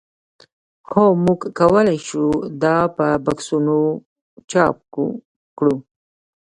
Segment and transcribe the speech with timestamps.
[0.91, 2.23] هو موږ کولی شو
[2.63, 3.79] دا په بکسونو
[4.51, 4.75] چاپ
[5.57, 5.75] کړو